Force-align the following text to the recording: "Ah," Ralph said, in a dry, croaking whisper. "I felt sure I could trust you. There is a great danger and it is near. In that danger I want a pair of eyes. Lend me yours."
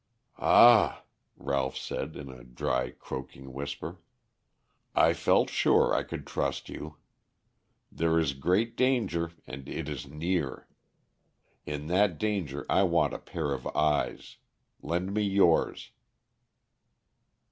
"Ah," 0.39 1.03
Ralph 1.37 1.77
said, 1.77 2.15
in 2.15 2.31
a 2.31 2.43
dry, 2.43 2.89
croaking 2.89 3.53
whisper. 3.53 3.99
"I 4.95 5.13
felt 5.13 5.51
sure 5.51 5.93
I 5.93 6.01
could 6.01 6.25
trust 6.25 6.69
you. 6.69 6.97
There 7.91 8.17
is 8.17 8.31
a 8.31 8.39
great 8.39 8.75
danger 8.75 9.33
and 9.45 9.69
it 9.69 9.87
is 9.87 10.07
near. 10.07 10.67
In 11.67 11.85
that 11.85 12.17
danger 12.17 12.65
I 12.67 12.81
want 12.81 13.13
a 13.13 13.19
pair 13.19 13.53
of 13.53 13.67
eyes. 13.77 14.37
Lend 14.81 15.13
me 15.13 15.21
yours." 15.21 15.91